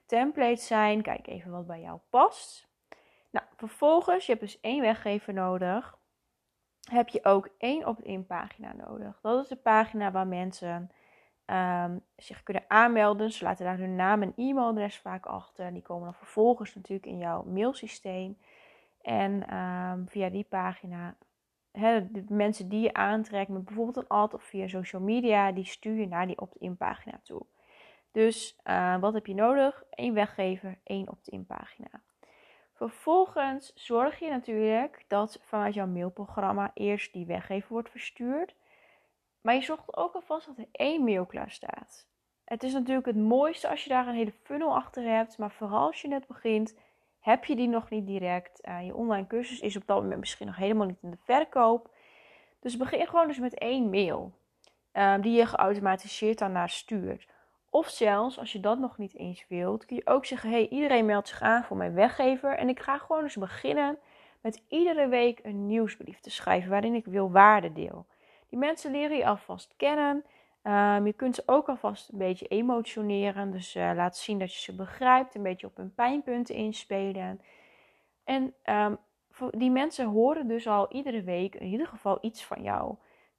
template 0.05 0.61
zijn. 0.61 1.01
Kijk 1.01 1.27
even 1.27 1.51
wat 1.51 1.67
bij 1.67 1.81
jou 1.81 1.99
past. 2.09 2.69
Nou, 3.29 3.45
vervolgens, 3.55 4.25
je 4.25 4.31
hebt 4.31 4.43
dus 4.43 4.59
één 4.59 4.81
weggever 4.81 5.33
nodig. 5.33 5.99
Heb 6.89 7.07
je 7.07 7.25
ook 7.25 7.49
één 7.57 7.87
opt-in 7.87 8.25
pagina 8.25 8.73
nodig. 8.73 9.19
Dat 9.21 9.43
is 9.43 9.49
de 9.49 9.55
pagina 9.55 10.11
waar 10.11 10.27
mensen 10.27 10.91
um, 11.45 12.03
zich 12.15 12.43
kunnen 12.43 12.63
aanmelden. 12.67 13.31
Ze 13.31 13.43
laten 13.43 13.65
daar 13.65 13.77
hun 13.77 13.95
naam 13.95 14.21
en 14.21 14.33
e-mailadres 14.35 14.97
vaak 14.97 15.25
achter. 15.25 15.73
Die 15.73 15.81
komen 15.81 16.03
dan 16.03 16.13
vervolgens 16.13 16.75
natuurlijk 16.75 17.05
in 17.05 17.17
jouw 17.17 17.43
mailsysteem. 17.43 18.37
En 19.01 19.57
um, 19.57 20.09
via 20.09 20.29
die 20.29 20.45
pagina, 20.49 21.15
de 21.71 22.23
mensen 22.27 22.69
die 22.69 22.81
je 22.81 22.93
aantrekt 22.93 23.49
met 23.49 23.65
bijvoorbeeld 23.65 23.97
een 23.97 24.07
ad 24.07 24.33
of 24.33 24.43
via 24.43 24.67
social 24.67 25.01
media, 25.01 25.51
die 25.51 25.65
stuur 25.65 25.95
je 25.95 26.07
naar 26.07 26.27
die 26.27 26.39
opt-in 26.39 26.77
pagina 26.77 27.19
toe. 27.23 27.45
Dus 28.11 28.59
uh, 28.63 28.99
wat 28.99 29.13
heb 29.13 29.25
je 29.25 29.33
nodig? 29.33 29.83
Eén 29.89 30.13
weggever, 30.13 30.77
één 30.83 31.09
opt-in 31.09 31.45
pagina. 31.45 31.89
Vervolgens 32.73 33.71
zorg 33.75 34.19
je 34.19 34.29
natuurlijk 34.29 35.05
dat 35.07 35.39
vanuit 35.41 35.73
jouw 35.73 35.87
mailprogramma 35.87 36.71
eerst 36.73 37.13
die 37.13 37.25
weggever 37.25 37.73
wordt 37.73 37.89
verstuurd. 37.89 38.55
Maar 39.41 39.53
je 39.53 39.61
zorgt 39.61 39.97
ook 39.97 40.13
alvast 40.13 40.45
dat 40.45 40.57
er 40.57 40.67
één 40.71 41.03
mail 41.03 41.25
klaar 41.25 41.51
staat. 41.51 42.07
Het 42.43 42.63
is 42.63 42.73
natuurlijk 42.73 43.05
het 43.05 43.15
mooiste 43.15 43.69
als 43.69 43.83
je 43.83 43.89
daar 43.89 44.07
een 44.07 44.15
hele 44.15 44.33
funnel 44.43 44.75
achter 44.75 45.03
hebt. 45.03 45.37
Maar 45.37 45.51
vooral 45.51 45.85
als 45.85 46.01
je 46.01 46.07
net 46.07 46.27
begint, 46.27 46.77
heb 47.21 47.45
je 47.45 47.55
die 47.55 47.67
nog 47.67 47.89
niet 47.89 48.07
direct. 48.07 48.67
Uh, 48.67 48.85
je 48.85 48.95
online 48.95 49.27
cursus 49.27 49.59
is 49.59 49.75
op 49.75 49.83
dat 49.85 50.01
moment 50.01 50.19
misschien 50.19 50.45
nog 50.47 50.55
helemaal 50.55 50.87
niet 50.87 51.01
in 51.01 51.11
de 51.11 51.17
verkoop. 51.23 51.89
Dus 52.59 52.77
begin 52.77 53.07
gewoon 53.07 53.27
dus 53.27 53.39
met 53.39 53.57
één 53.57 53.89
mail. 53.89 54.31
um, 54.93 55.21
die 55.21 55.37
je 55.37 55.45
geautomatiseerd 55.45 56.37
daarnaar 56.37 56.69
stuurt. 56.69 57.27
Of 57.69 57.89
zelfs, 57.89 58.39
als 58.39 58.51
je 58.51 58.59
dat 58.59 58.79
nog 58.79 58.97
niet 58.97 59.15
eens 59.15 59.45
wilt, 59.47 59.85
kun 59.85 59.95
je 59.95 60.07
ook 60.07 60.25
zeggen: 60.25 60.49
hey, 60.49 60.67
iedereen 60.67 61.05
meldt 61.05 61.27
zich 61.27 61.41
aan 61.41 61.63
voor 61.63 61.77
mijn 61.77 61.93
weggever. 61.93 62.57
En 62.57 62.69
ik 62.69 62.79
ga 62.79 62.97
gewoon 62.97 63.23
eens 63.23 63.35
beginnen 63.35 63.97
met 64.41 64.63
iedere 64.67 65.07
week 65.07 65.39
een 65.43 65.67
nieuwsbrief 65.67 66.19
te 66.19 66.29
schrijven 66.29 66.69
waarin 66.69 66.95
ik 66.95 67.05
wil 67.05 67.31
waarde 67.31 67.73
deel. 67.73 68.05
Die 68.49 68.59
mensen 68.59 68.91
leren 68.91 69.17
je 69.17 69.25
alvast 69.25 69.73
kennen. 69.77 70.25
Um, 70.63 71.05
je 71.05 71.13
kunt 71.13 71.35
ze 71.35 71.43
ook 71.45 71.69
alvast 71.69 72.09
een 72.09 72.17
beetje 72.17 72.47
emotioneren. 72.47 73.51
Dus 73.51 73.75
uh, 73.75 73.91
laat 73.95 74.17
zien 74.17 74.39
dat 74.39 74.53
je 74.53 74.59
ze 74.59 74.75
begrijpt. 74.75 75.35
Een 75.35 75.43
beetje 75.43 75.67
op 75.67 75.77
hun 75.77 75.93
pijnpunten 75.93 76.55
inspelen. 76.55 77.41
En 78.23 78.53
um, 78.65 78.97
die 79.49 79.71
mensen 79.71 80.05
horen 80.05 80.47
dus 80.47 80.67
al 80.67 80.91
iedere 80.91 81.23
week 81.23 81.55
in 81.55 81.67
ieder 81.67 81.87
geval 81.87 82.17
iets 82.21 82.43
van 82.43 82.63
jou. 82.63 82.89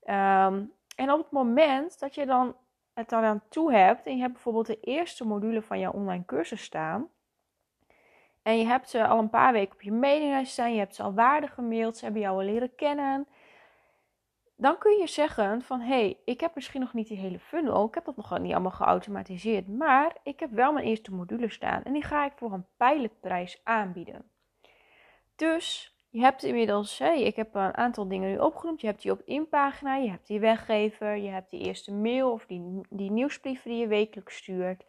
Um, 0.04 0.72
en 0.96 1.10
op 1.12 1.18
het 1.18 1.30
moment 1.30 2.00
dat 2.00 2.14
je 2.14 2.26
dan 2.26 2.56
het 2.94 3.12
aan 3.12 3.42
toe 3.48 3.72
hebt 3.72 4.06
en 4.06 4.14
je 4.14 4.20
hebt 4.20 4.32
bijvoorbeeld 4.32 4.66
de 4.66 4.80
eerste 4.80 5.26
module 5.26 5.62
van 5.62 5.78
jouw 5.78 5.92
online 5.92 6.24
cursus 6.24 6.62
staan. 6.62 7.08
En 8.42 8.58
je 8.58 8.66
hebt 8.66 8.90
ze 8.90 9.06
al 9.06 9.18
een 9.18 9.30
paar 9.30 9.52
weken 9.52 9.74
op 9.74 9.82
je 9.82 9.92
mailinglijst 9.92 10.52
staan, 10.52 10.72
je 10.72 10.78
hebt 10.78 10.94
ze 10.94 11.02
al 11.02 11.14
waarde 11.14 11.46
gemaild, 11.46 11.96
ze 11.96 12.04
hebben 12.04 12.22
jou 12.22 12.36
al 12.36 12.44
leren 12.44 12.74
kennen. 12.74 13.26
Dan 14.62 14.78
kun 14.78 14.99
je 14.99 15.07
zeggen 15.07 15.62
van, 15.62 15.81
hé, 15.81 15.87
hey, 15.87 16.19
ik 16.25 16.40
heb 16.40 16.54
misschien 16.54 16.81
nog 16.81 16.92
niet 16.92 17.09
die 17.09 17.19
hele 17.19 17.38
funnel, 17.38 17.87
ik 17.87 17.95
heb 17.95 18.04
dat 18.04 18.16
nog 18.16 18.38
niet 18.38 18.52
allemaal 18.52 18.71
geautomatiseerd, 18.71 19.69
maar 19.69 20.16
ik 20.23 20.40
heb 20.40 20.50
wel 20.50 20.73
mijn 20.73 20.87
eerste 20.87 21.12
module 21.12 21.50
staan 21.50 21.83
en 21.83 21.92
die 21.92 22.02
ga 22.02 22.25
ik 22.25 22.33
voor 22.37 22.52
een 22.52 22.66
pilotprijs 22.76 23.61
aanbieden. 23.64 24.31
Dus 25.37 25.97
je 26.11 26.21
hebt 26.21 26.42
inmiddels, 26.42 26.99
hey, 26.99 27.23
ik 27.23 27.37
heb 27.37 27.54
een 27.54 27.76
aantal 27.76 28.09
dingen 28.09 28.31
nu 28.31 28.38
opgenoemd. 28.38 28.81
Je 28.81 28.87
hebt 28.87 29.02
die 29.02 29.12
op 29.12 29.23
inpagina, 29.25 29.97
je 29.97 30.11
hebt 30.11 30.26
die 30.26 30.40
weggever, 30.40 31.16
je 31.16 31.31
hebt 31.31 31.50
die 31.50 31.61
eerste 31.61 31.92
mail 31.92 32.33
of 32.33 32.47
die, 32.47 32.81
die 32.90 33.11
nieuwsbrief 33.11 33.62
die 33.62 33.76
je 33.76 33.87
wekelijks 33.87 34.37
stuurt. 34.37 34.85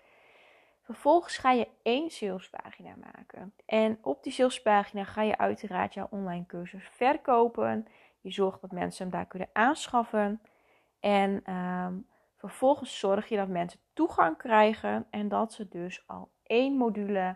Vervolgens 0.82 1.38
ga 1.38 1.51
je 1.51 1.68
één 1.84 2.10
salespagina 2.10 2.96
maken. 3.13 3.53
En 3.65 3.98
op 4.01 4.24
die 4.24 4.32
salespagina 4.32 5.03
ga 5.03 5.22
je 5.22 5.38
uiteraard 5.38 5.94
jouw 5.94 6.08
online 6.10 6.46
cursus 6.46 6.88
verkopen. 6.92 7.88
Je 8.24 8.32
zorgt 8.32 8.62
dat 8.62 8.72
mensen 8.72 9.03
hem 9.03 9.13
daar 9.13 9.25
kunnen 9.25 9.50
aanschaffen. 9.53 10.42
En 11.00 11.53
um, 11.53 12.08
vervolgens 12.38 13.00
zorg 13.00 13.27
je 13.27 13.38
dat 13.38 13.48
mensen 13.48 13.80
toegang 13.94 14.38
krijgen 14.38 15.06
en 15.10 15.27
dat 15.27 15.53
ze 15.53 15.68
dus 15.68 16.03
al 16.08 16.30
één 16.44 16.77
module 16.77 17.36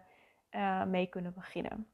uh, 0.52 0.84
mee 0.84 1.08
kunnen 1.08 1.34
beginnen. 1.34 1.88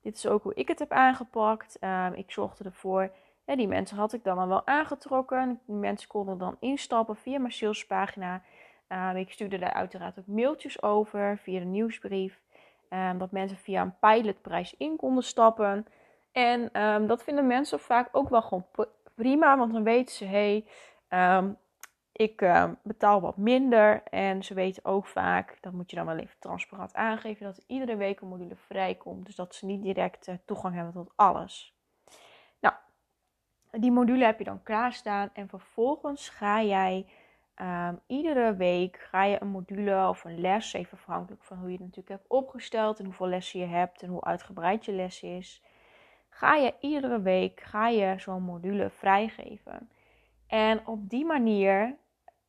Dit 0.00 0.16
is 0.16 0.26
ook 0.26 0.42
hoe 0.42 0.54
ik 0.54 0.68
het 0.68 0.78
heb 0.78 0.92
aangepakt. 0.92 1.76
Um, 1.80 2.12
ik 2.12 2.30
zorgde 2.30 2.64
ervoor, 2.64 3.12
hè, 3.44 3.56
die 3.56 3.68
mensen 3.68 3.96
had 3.96 4.12
ik 4.12 4.24
dan 4.24 4.38
al 4.38 4.48
wel 4.48 4.66
aangetrokken. 4.66 5.60
Die 5.66 5.76
mensen 5.76 6.08
konden 6.08 6.38
dan 6.38 6.56
instappen 6.60 7.16
via 7.16 7.38
mijn 7.38 7.52
salespagina. 7.52 8.42
Um, 8.88 9.16
ik 9.16 9.32
stuurde 9.32 9.58
daar 9.58 9.72
uiteraard 9.72 10.18
ook 10.18 10.26
mailtjes 10.26 10.82
over 10.82 11.38
via 11.38 11.58
de 11.58 11.64
nieuwsbrief. 11.64 12.40
Dat 13.18 13.30
mensen 13.30 13.56
via 13.56 13.82
een 13.82 13.98
pilotprijs 13.98 14.74
in 14.76 14.96
konden 14.96 15.24
stappen. 15.24 15.86
En 16.32 16.70
dat 17.06 17.22
vinden 17.22 17.46
mensen 17.46 17.80
vaak 17.80 18.08
ook 18.12 18.28
wel 18.28 18.42
gewoon 18.42 18.66
prima, 19.14 19.58
want 19.58 19.72
dan 19.72 19.82
weten 19.82 20.14
ze, 20.14 20.24
hé, 20.24 20.64
hey, 21.08 21.56
ik 22.12 22.42
uh, 22.42 22.70
betaal 22.82 23.20
wat 23.20 23.36
minder. 23.36 24.02
En 24.02 24.44
ze 24.44 24.54
weten 24.54 24.84
ook 24.84 25.06
vaak, 25.06 25.58
dat 25.60 25.72
moet 25.72 25.90
je 25.90 25.96
dan 25.96 26.06
wel 26.06 26.18
even 26.18 26.38
transparant 26.38 26.94
aangeven, 26.94 27.46
dat 27.46 27.64
iedere 27.66 27.96
week 27.96 28.20
een 28.20 28.28
module 28.28 28.56
vrijkomt. 28.56 29.26
Dus 29.26 29.34
dat 29.34 29.54
ze 29.54 29.66
niet 29.66 29.82
direct 29.82 30.28
uh, 30.28 30.34
toegang 30.44 30.74
hebben 30.74 30.92
tot 30.92 31.12
alles. 31.16 31.74
Nou, 32.60 32.74
die 33.70 33.92
module 33.92 34.24
heb 34.24 34.38
je 34.38 34.44
dan 34.44 34.62
klaarstaan. 34.62 35.30
En 35.32 35.48
vervolgens 35.48 36.28
ga 36.28 36.62
jij 36.62 37.06
iedere 38.06 38.54
week 38.54 38.98
ga 39.10 39.24
je 39.24 39.40
een 39.40 39.48
module 39.48 40.08
of 40.08 40.24
een 40.24 40.40
les, 40.40 40.72
even 40.72 40.98
afhankelijk 40.98 41.44
van 41.44 41.58
hoe 41.58 41.66
je 41.66 41.72
het 41.72 41.80
natuurlijk 41.80 42.08
hebt 42.08 42.28
opgesteld 42.28 42.98
en 42.98 43.04
hoeveel 43.04 43.28
lessen 43.28 43.60
je 43.60 43.66
hebt 43.66 44.02
en 44.02 44.08
hoe 44.08 44.24
uitgebreid 44.24 44.84
je 44.84 44.92
les 44.92 45.22
is. 45.22 45.62
Ga 46.40 46.54
je 46.54 46.74
iedere 46.80 47.20
week 47.20 47.60
ga 47.60 47.88
je 47.88 48.14
zo'n 48.18 48.42
module 48.42 48.90
vrijgeven. 48.90 49.90
En 50.46 50.86
op 50.86 51.08
die 51.08 51.24
manier 51.24 51.96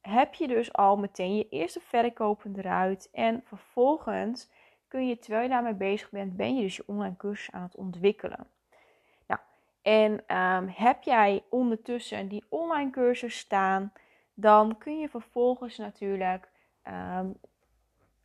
heb 0.01 0.33
je 0.33 0.48
dus 0.48 0.74
al 0.74 0.98
meteen 0.98 1.36
je 1.36 1.50
eerste 1.50 1.79
verkopen 1.79 2.55
eruit. 2.57 3.10
En 3.12 3.41
vervolgens 3.45 4.50
kun 4.88 5.07
je, 5.07 5.17
terwijl 5.17 5.43
je 5.43 5.50
daarmee 5.50 5.74
bezig 5.74 6.10
bent, 6.10 6.38
ben 6.38 6.55
je 6.55 6.62
dus 6.62 6.75
je 6.75 6.83
online 6.88 7.15
cursus 7.17 7.53
aan 7.53 7.62
het 7.62 7.75
ontwikkelen. 7.75 8.48
Nou, 9.27 9.41
en 9.81 10.24
ehm, 10.27 10.67
heb 10.67 11.03
jij 11.03 11.43
ondertussen 11.50 12.27
die 12.27 12.45
online 12.50 12.89
cursus 12.89 13.38
staan, 13.38 13.93
dan 14.33 14.77
kun 14.77 15.00
je 15.00 15.10
vervolgens 15.10 15.77
natuurlijk, 15.77 16.50
um, 16.88 17.36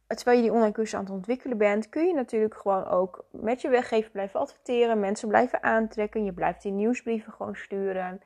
terwijl 0.07 0.37
je 0.37 0.43
die 0.43 0.53
online 0.53 0.73
cursus 0.73 0.95
aan 0.95 1.05
het 1.05 1.13
ontwikkelen 1.13 1.59
bent, 1.59 1.89
kun 1.89 2.07
je 2.07 2.15
natuurlijk 2.15 2.55
gewoon 2.55 2.87
ook 2.87 3.25
met 3.31 3.61
je 3.61 3.69
weggever 3.69 4.11
blijven 4.11 4.41
adverteren, 4.41 5.01
mensen 5.01 5.29
blijven 5.29 5.63
aantrekken, 5.63 6.25
je 6.25 6.33
blijft 6.33 6.63
die 6.63 6.73
nieuwsbrieven 6.73 7.33
gewoon 7.33 7.57
sturen. 7.57 8.21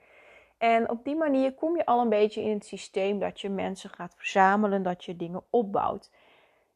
En 0.58 0.90
op 0.90 1.04
die 1.04 1.16
manier 1.16 1.54
kom 1.54 1.76
je 1.76 1.86
al 1.86 2.00
een 2.00 2.08
beetje 2.08 2.42
in 2.42 2.54
het 2.54 2.66
systeem 2.66 3.18
dat 3.18 3.40
je 3.40 3.48
mensen 3.48 3.90
gaat 3.90 4.14
verzamelen, 4.16 4.82
dat 4.82 5.04
je 5.04 5.16
dingen 5.16 5.42
opbouwt. 5.50 6.10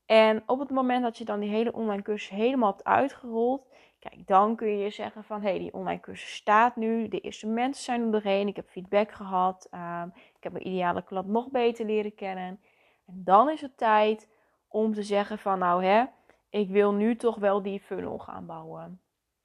En 0.07 0.43
op 0.47 0.59
het 0.59 0.71
moment 0.71 1.03
dat 1.03 1.19
je 1.19 1.25
dan 1.25 1.41
die 1.41 1.51
hele 1.51 1.73
online 1.73 2.03
cursus 2.03 2.29
helemaal 2.29 2.71
hebt 2.71 2.85
uitgerold, 2.85 3.67
kijk, 3.99 4.27
dan 4.27 4.57
kun 4.57 4.79
je 4.79 4.91
zeggen 4.91 5.25
van 5.25 5.43
hé, 5.43 5.49
hey, 5.49 5.59
die 5.59 5.75
online 5.75 6.01
cursus 6.01 6.35
staat 6.35 6.77
nu, 6.77 7.09
de 7.09 7.21
eerste 7.21 7.47
mensen 7.47 7.85
zijn 7.85 8.03
er 8.03 8.11
doorheen, 8.11 8.49
ik 8.49 8.57
heb 8.57 8.69
feedback 8.69 9.13
gehad, 9.13 9.69
um, 9.75 10.13
ik 10.15 10.43
heb 10.43 10.53
mijn 10.53 10.67
ideale 10.67 11.03
klant 11.03 11.29
nog 11.29 11.51
beter 11.51 11.87
leren 11.87 12.15
kennen. 12.15 12.61
En 13.07 13.23
dan 13.25 13.51
is 13.51 13.61
het 13.61 13.77
tijd 13.77 14.29
om 14.75 14.95
te 14.95 15.03
zeggen 15.03 15.39
van 15.39 15.59
nou 15.59 15.85
hè, 15.85 16.05
ik 16.51 16.69
wil 16.69 16.93
nu 16.93 17.17
toch 17.17 17.37
wel 17.37 17.63
die 17.63 17.81
funnel 17.81 18.19
gaan 18.19 18.47
bouwen. 18.47 19.01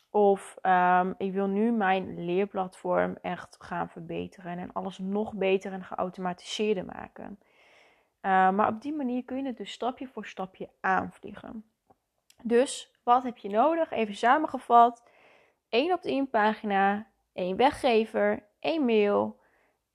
Of 0.09 0.57
um, 0.61 1.15
ik 1.17 1.33
wil 1.33 1.47
nu 1.47 1.71
mijn 1.71 2.25
leerplatform 2.25 3.17
echt 3.21 3.55
gaan 3.59 3.89
verbeteren 3.89 4.57
en 4.57 4.73
alles 4.73 4.97
nog 4.97 5.33
beter 5.33 5.73
en 5.73 5.83
geautomatiseerder 5.83 6.85
maken. 6.85 7.39
Uh, 8.21 8.49
maar 8.49 8.67
op 8.67 8.81
die 8.81 8.93
manier 8.93 9.23
kun 9.23 9.37
je 9.37 9.45
het 9.45 9.57
dus 9.57 9.71
stapje 9.71 10.07
voor 10.07 10.25
stapje 10.25 10.69
aanvliegen. 10.79 11.65
Dus 12.43 12.93
wat 13.03 13.23
heb 13.23 13.37
je 13.37 13.49
nodig? 13.49 13.91
Even 13.91 14.15
samengevat: 14.15 15.09
één 15.69 15.93
opt-in 15.93 16.29
pagina, 16.29 17.07
één 17.33 17.55
weggever, 17.55 18.43
één 18.59 18.85
mail, 18.85 19.38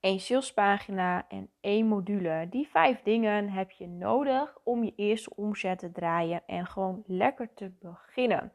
één 0.05 0.19
salespagina 0.19 1.25
en 1.27 1.49
één 1.61 1.87
module. 1.87 2.47
Die 2.49 2.67
vijf 2.67 3.01
dingen 3.03 3.49
heb 3.49 3.71
je 3.71 3.87
nodig 3.87 4.57
om 4.63 4.83
je 4.83 4.93
eerste 4.95 5.35
omzet 5.35 5.79
te 5.79 5.91
draaien 5.91 6.43
en 6.45 6.65
gewoon 6.65 7.03
lekker 7.07 7.53
te 7.53 7.71
beginnen 7.79 8.51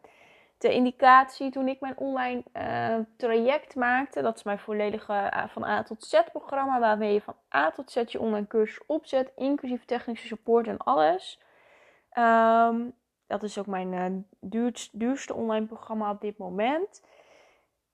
ter 0.59 0.71
indicatie 0.71 1.51
toen 1.51 1.69
ik 1.69 1.81
mijn 1.81 1.97
online 1.97 2.43
uh, 2.53 3.05
traject 3.17 3.75
maakte. 3.75 4.23
Dat 4.23 4.37
is 4.37 4.43
mijn 4.43 4.59
volledige 4.59 5.13
uh, 5.35 5.49
van 5.49 5.65
A 5.65 5.83
tot 5.83 6.05
Z 6.05 6.21
programma. 6.33 6.81
Waarmee 6.81 7.13
je 7.13 7.21
van 7.21 7.37
A 7.55 7.71
tot 7.71 7.91
Z 7.91 8.03
je 8.07 8.21
online 8.21 8.47
cursus 8.47 8.87
opzet. 8.87 9.33
Inclusief 9.37 9.85
technische 9.85 10.27
support 10.27 10.67
en 10.67 10.79
alles. 10.79 11.41
Um, 12.19 12.93
dat 13.27 13.43
is 13.43 13.59
ook 13.59 13.67
mijn 13.67 14.27
duurst, 14.41 14.99
duurste 14.99 15.35
online 15.35 15.67
programma 15.67 16.11
op 16.11 16.21
dit 16.21 16.39
moment. 16.39 17.03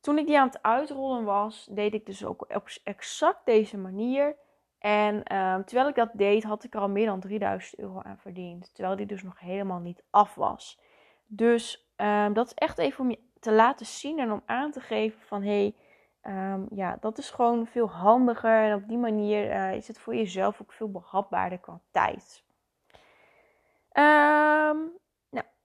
Toen 0.07 0.19
ik 0.19 0.27
die 0.27 0.39
aan 0.41 0.47
het 0.47 0.63
uitrollen 0.63 1.25
was, 1.25 1.69
deed 1.71 1.95
ik 1.95 2.07
dus 2.07 2.25
ook 2.25 2.43
op 2.55 2.69
exact 2.85 3.41
deze 3.45 3.77
manier. 3.77 4.37
En 4.79 5.15
um, 5.15 5.65
terwijl 5.65 5.89
ik 5.89 5.95
dat 5.95 6.11
deed, 6.13 6.43
had 6.43 6.65
ik 6.65 6.75
er 6.75 6.81
al 6.81 6.89
meer 6.89 7.07
dan 7.07 7.21
3000 7.21 7.81
euro 7.81 8.01
aan 8.03 8.19
verdiend. 8.19 8.75
Terwijl 8.75 8.97
die 8.97 9.07
dus 9.07 9.23
nog 9.23 9.41
helemaal 9.41 9.79
niet 9.79 10.03
af 10.11 10.35
was. 10.35 10.81
Dus 11.27 11.91
um, 11.97 12.33
dat 12.33 12.47
is 12.47 12.55
echt 12.55 12.79
even 12.79 13.01
om 13.01 13.11
je 13.11 13.19
te 13.41 13.53
laten 13.53 13.87
zien 13.87 14.19
en 14.19 14.33
om 14.33 14.43
aan 14.47 14.71
te 14.71 14.81
geven 14.81 15.21
van 15.21 15.43
hé, 15.43 15.73
hey, 16.21 16.53
um, 16.53 16.67
ja, 16.71 16.97
dat 17.01 17.19
is 17.19 17.31
gewoon 17.31 17.67
veel 17.67 17.91
handiger. 17.91 18.65
En 18.65 18.75
op 18.75 18.89
die 18.89 18.99
manier 18.99 19.51
uh, 19.51 19.75
is 19.75 19.89
het 19.89 19.99
voor 19.99 20.15
jezelf 20.15 20.61
ook 20.63 20.73
veel 20.73 20.91
behapbaarder 20.91 21.59
qua 21.59 21.81
tijd. 21.91 22.45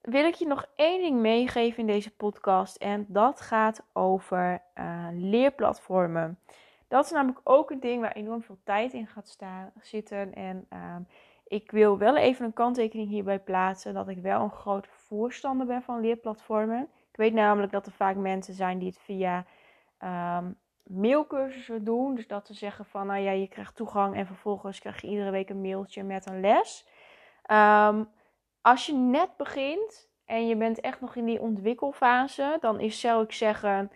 Wil 0.01 0.25
ik 0.25 0.33
je 0.33 0.47
nog 0.47 0.65
één 0.75 1.01
ding 1.01 1.19
meegeven 1.19 1.79
in 1.79 1.87
deze 1.87 2.15
podcast. 2.15 2.75
En 2.75 3.05
dat 3.07 3.41
gaat 3.41 3.83
over 3.93 4.61
uh, 4.75 5.07
leerplatformen. 5.11 6.39
Dat 6.87 7.05
is 7.05 7.11
namelijk 7.11 7.39
ook 7.43 7.71
een 7.71 7.79
ding 7.79 8.01
waar 8.01 8.11
enorm 8.11 8.43
veel 8.43 8.57
tijd 8.63 8.93
in 8.93 9.07
gaat 9.07 9.27
staan, 9.27 9.71
zitten. 9.81 10.33
En 10.33 10.67
um, 10.73 11.07
ik 11.47 11.71
wil 11.71 11.97
wel 11.97 12.17
even 12.17 12.45
een 12.45 12.53
kanttekening 12.53 13.09
hierbij 13.09 13.39
plaatsen 13.39 13.93
dat 13.93 14.07
ik 14.07 14.17
wel 14.17 14.41
een 14.41 14.51
groot 14.51 14.87
voorstander 14.87 15.67
ben 15.67 15.81
van 15.81 16.01
leerplatformen. 16.01 16.81
Ik 17.11 17.17
weet 17.17 17.33
namelijk 17.33 17.71
dat 17.71 17.85
er 17.85 17.91
vaak 17.91 18.15
mensen 18.15 18.53
zijn 18.53 18.79
die 18.79 18.87
het 18.87 18.99
via 18.99 19.45
um, 20.37 20.57
mailcursussen 20.83 21.83
doen. 21.83 22.15
Dus 22.15 22.27
dat 22.27 22.47
ze 22.47 22.53
zeggen 22.53 22.85
van, 22.85 23.07
nou 23.07 23.19
ja, 23.19 23.31
je 23.31 23.47
krijgt 23.47 23.75
toegang 23.75 24.15
en 24.15 24.25
vervolgens 24.25 24.79
krijg 24.79 25.01
je 25.01 25.07
iedere 25.07 25.31
week 25.31 25.49
een 25.49 25.61
mailtje 25.61 26.03
met 26.03 26.29
een 26.29 26.39
les. 26.39 26.87
Um, 27.51 28.07
als 28.61 28.85
je 28.85 28.93
net 28.93 29.29
begint 29.37 30.09
en 30.25 30.47
je 30.47 30.55
bent 30.55 30.79
echt 30.79 31.01
nog 31.01 31.15
in 31.15 31.25
die 31.25 31.41
ontwikkelfase, 31.41 32.57
dan 32.59 32.79
is, 32.79 32.99
zou 32.99 33.23
ik 33.23 33.31
zeggen, 33.31 33.91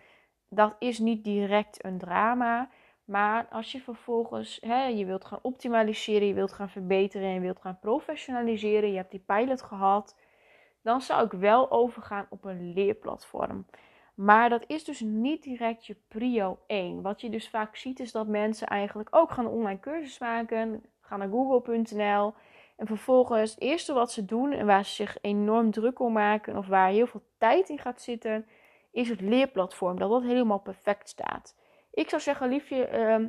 dat 0.48 0.76
is 0.78 0.98
niet 0.98 1.24
direct 1.24 1.84
een 1.84 1.98
drama. 1.98 2.70
Maar 3.04 3.46
als 3.50 3.72
je 3.72 3.80
vervolgens, 3.80 4.58
hè, 4.60 4.86
je 4.86 5.04
wilt 5.04 5.24
gaan 5.24 5.38
optimaliseren, 5.42 6.28
je 6.28 6.34
wilt 6.34 6.52
gaan 6.52 6.70
verbeteren 6.70 7.26
en 7.26 7.34
je 7.34 7.40
wilt 7.40 7.60
gaan 7.60 7.78
professionaliseren, 7.78 8.90
je 8.90 8.96
hebt 8.96 9.10
die 9.10 9.24
pilot 9.26 9.62
gehad, 9.62 10.16
dan 10.82 11.00
zou 11.00 11.24
ik 11.24 11.32
wel 11.32 11.70
overgaan 11.70 12.26
op 12.30 12.44
een 12.44 12.72
leerplatform. 12.72 13.66
Maar 14.14 14.48
dat 14.48 14.64
is 14.66 14.84
dus 14.84 15.00
niet 15.00 15.42
direct 15.42 15.86
je 15.86 15.96
prio 16.08 16.58
1. 16.66 17.02
Wat 17.02 17.20
je 17.20 17.30
dus 17.30 17.48
vaak 17.48 17.76
ziet 17.76 18.00
is 18.00 18.12
dat 18.12 18.26
mensen 18.26 18.66
eigenlijk 18.66 19.08
ook 19.10 19.30
gaan 19.30 19.46
online 19.46 19.80
cursus 19.80 20.18
maken, 20.18 20.82
gaan 21.00 21.18
naar 21.18 21.28
google.nl 21.28 22.34
en 22.76 22.86
vervolgens 22.86 23.50
het 23.50 23.60
eerste 23.60 23.92
wat 23.92 24.12
ze 24.12 24.24
doen 24.24 24.52
en 24.52 24.66
waar 24.66 24.84
ze 24.84 24.92
zich 24.92 25.18
enorm 25.20 25.70
druk 25.70 26.00
om 26.00 26.12
maken 26.12 26.56
of 26.56 26.66
waar 26.66 26.88
heel 26.88 27.06
veel 27.06 27.22
tijd 27.38 27.68
in 27.68 27.78
gaat 27.78 28.02
zitten, 28.02 28.46
is 28.92 29.08
het 29.08 29.20
leerplatform. 29.20 29.98
Dat 29.98 30.10
dat 30.10 30.22
helemaal 30.22 30.58
perfect 30.58 31.08
staat. 31.08 31.56
Ik 31.90 32.08
zou 32.08 32.22
zeggen, 32.22 32.48
liefje, 32.48 32.90
uh, 32.92 33.26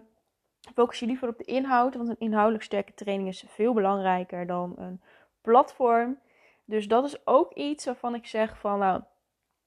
focus 0.74 1.00
je 1.00 1.06
liever 1.06 1.28
op 1.28 1.38
de 1.38 1.44
inhoud, 1.44 1.96
want 1.96 2.10
een 2.10 2.20
inhoudelijk 2.20 2.64
sterke 2.64 2.94
training 2.94 3.30
is 3.30 3.46
veel 3.48 3.74
belangrijker 3.74 4.48
dan 4.48 4.74
een 4.78 5.02
platform. 5.42 6.20
Dus 6.66 6.88
dat 6.88 7.06
is 7.06 7.28
ook 7.28 7.54
iets 7.54 7.86
waarvan 7.86 8.16
ik 8.16 8.28
zeg 8.28 8.60
van, 8.60 8.80
nou, 8.80 9.02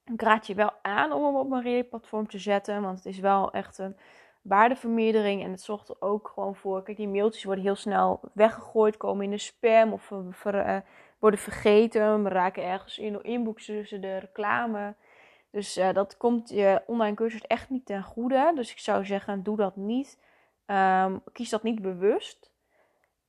ik 0.05 0.23
raad 0.23 0.47
je 0.47 0.55
wel 0.55 0.73
aan 0.83 1.13
om 1.13 1.25
hem 1.25 1.37
op 1.37 1.51
een 1.51 1.63
leerplatform 1.63 2.29
te 2.29 2.39
zetten, 2.39 2.83
want 2.83 2.97
het 2.97 3.07
is 3.07 3.19
wel 3.19 3.53
echt 3.53 3.79
een 3.79 3.97
waardevermeerdering 4.43 5.45
en 5.45 5.51
het 5.51 5.63
zorgt 5.63 5.89
er 5.89 5.97
ook 5.99 6.31
gewoon 6.35 6.55
voor. 6.55 6.83
Kijk, 6.83 6.97
die 6.97 7.09
mailtjes 7.09 7.45
worden 7.45 7.65
heel 7.65 7.75
snel 7.75 8.21
weggegooid, 8.33 8.97
komen 8.97 9.25
in 9.25 9.31
de 9.31 9.39
spam 9.39 9.93
of 9.93 10.11
uh, 10.11 10.77
worden 11.19 11.41
vergeten, 11.41 12.29
raken 12.29 12.65
ergens 12.65 12.99
in 12.99 13.13
de 13.13 13.23
inbox 13.23 13.67
tussen 13.67 14.01
de 14.01 14.19
reclame. 14.19 14.95
Dus 15.51 15.79
uh, 15.79 15.93
dat 15.93 16.17
komt 16.17 16.49
je 16.49 16.83
online 16.87 17.17
cursus 17.17 17.41
echt 17.41 17.71
niet 17.71 17.87
ten 17.87 18.03
goede. 18.03 18.53
Dus 18.55 18.71
ik 18.71 18.79
zou 18.79 19.05
zeggen, 19.05 19.43
doe 19.43 19.57
dat 19.57 19.77
niet. 19.77 20.19
Um, 20.67 21.23
kies 21.33 21.51
dat 21.51 21.63
niet 21.63 21.83
bewust. 21.83 22.53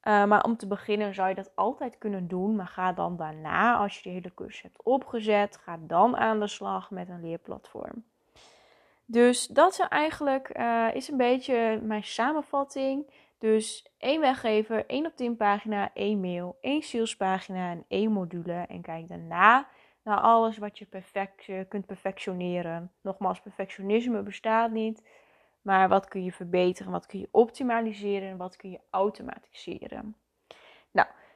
Maar 0.03 0.43
om 0.43 0.57
te 0.57 0.67
beginnen 0.67 1.13
zou 1.13 1.29
je 1.29 1.35
dat 1.35 1.55
altijd 1.55 1.97
kunnen 1.97 2.27
doen. 2.27 2.55
Maar 2.55 2.67
ga 2.67 2.93
dan 2.93 3.17
daarna, 3.17 3.77
als 3.77 3.97
je 3.97 4.03
de 4.03 4.09
hele 4.09 4.33
cursus 4.33 4.61
hebt 4.61 4.83
opgezet, 4.83 5.57
ga 5.57 5.79
dan 5.81 6.17
aan 6.17 6.39
de 6.39 6.47
slag 6.47 6.91
met 6.91 7.09
een 7.09 7.21
leerplatform. 7.21 8.03
Dus 9.11 9.47
dat 9.47 9.71
is 9.71 9.79
eigenlijk 9.79 10.57
uh, 10.57 10.87
is 10.93 11.07
een 11.07 11.17
beetje 11.17 11.79
mijn 11.83 12.03
samenvatting. 12.03 13.05
Dus 13.37 13.85
één 13.97 14.21
weggever, 14.21 14.85
één 14.85 15.05
op 15.05 15.15
10 15.15 15.35
pagina, 15.35 15.93
één 15.93 16.19
mail, 16.19 16.57
één 16.61 16.81
salespagina 16.81 17.71
en 17.71 17.85
één 17.87 18.11
module. 18.11 18.53
En 18.53 18.81
kijk 18.81 19.07
daarna 19.07 19.67
naar 20.03 20.19
alles 20.19 20.57
wat 20.57 20.77
je 20.77 20.85
perfect, 20.85 21.45
kunt 21.67 21.85
perfectioneren. 21.85 22.91
Nogmaals, 23.01 23.41
perfectionisme 23.41 24.21
bestaat 24.21 24.71
niet. 24.71 25.07
Maar 25.61 25.89
wat 25.89 26.07
kun 26.07 26.23
je 26.23 26.31
verbeteren, 26.31 26.91
wat 26.91 27.05
kun 27.05 27.19
je 27.19 27.27
optimaliseren 27.31 28.29
en 28.29 28.37
wat 28.37 28.55
kun 28.55 28.69
je 28.69 28.79
automatiseren. 28.89 30.15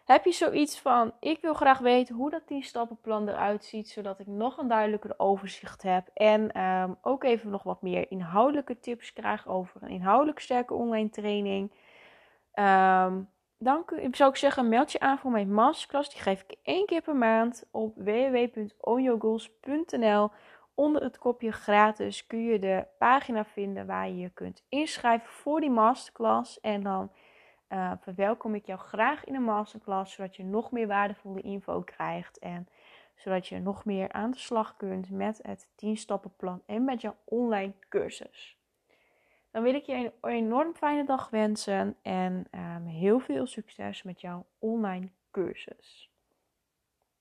Heb 0.06 0.26
je 0.26 0.32
zoiets 0.32 0.80
van, 0.80 1.14
ik 1.20 1.42
wil 1.42 1.54
graag 1.54 1.80
weten 1.80 2.16
hoe 2.16 2.30
dat 2.30 2.48
10 2.48 2.64
stappenplan 2.64 3.30
eruit 3.30 3.66
ziet, 3.66 3.90
zodat 3.90 4.20
ik 4.20 4.28
nog 4.28 4.58
een 4.58 4.68
duidelijker 4.68 5.14
overzicht 5.18 5.82
heb 5.82 6.08
en 6.14 6.62
um, 6.62 6.98
ook 7.02 7.24
even 7.24 7.50
nog 7.50 7.64
wat 7.64 7.82
meer 7.82 8.12
inhoudelijke 8.12 8.80
tips 8.80 9.14
krijg 9.14 9.48
over 9.48 9.84
een 9.84 9.90
inhoudelijk 9.90 10.40
sterke 10.40 10.74
online 10.74 11.10
training. 11.10 11.72
Um, 12.54 13.30
dan 13.58 13.86
zou 14.12 14.30
ik 14.30 14.36
zeggen, 14.36 14.70
meld 14.70 14.92
je 14.92 15.00
aan 15.00 15.18
voor 15.18 15.32
mijn 15.32 15.54
masterclass. 15.54 16.10
Die 16.10 16.22
geef 16.22 16.44
ik 16.48 16.56
één 16.64 16.86
keer 16.86 17.02
per 17.02 17.16
maand 17.16 17.68
op 17.72 17.96
www.onyogoals.nl. 17.96 20.32
Onder 20.76 21.04
het 21.04 21.18
kopje 21.18 21.52
gratis 21.52 22.28
kun 22.28 22.46
je 22.46 22.60
de 22.60 22.86
pagina 22.98 23.46
vinden 23.46 23.86
waar 23.86 24.08
je 24.08 24.18
je 24.18 24.30
kunt 24.30 24.64
inschrijven 24.70 25.30
voor 25.30 25.60
die 25.60 25.70
masterclass. 25.70 26.60
En 26.60 26.84
dan 26.84 27.12
uh, 27.70 27.92
verwelkom 28.00 28.56
ik 28.56 28.66
jou 28.66 28.80
graag 28.80 29.24
in 29.24 29.36
een 29.36 29.44
masterclass, 29.44 30.14
zodat 30.14 30.36
je 30.36 30.44
nog 30.44 30.72
meer 30.72 30.88
waardevolle 30.88 31.42
info 31.42 31.82
krijgt. 31.82 32.40
En 32.40 32.68
zodat 33.16 33.48
je 33.48 33.60
nog 33.60 33.86
meer 33.86 34.12
aan 34.12 34.32
de 34.32 34.38
slag 34.38 34.76
kunt 34.78 35.10
met 35.10 35.40
het 35.42 35.70
10 35.76 35.98
stappenplan 35.98 36.62
en 36.66 36.84
met 36.84 37.02
jouw 37.02 37.16
online 37.24 37.74
cursus. 37.90 38.58
Dan 39.52 39.64
wil 39.64 39.74
ik 39.74 39.86
je 39.86 39.94
een 39.94 40.32
enorm 40.32 40.74
fijne 40.74 41.06
dag 41.06 41.30
wensen 41.30 41.96
en 42.02 42.48
um, 42.52 42.86
heel 42.86 43.20
veel 43.20 43.46
succes 43.46 44.04
met 44.04 44.22
jouw 44.22 44.46
online 44.60 45.10
cursus. 45.32 46.15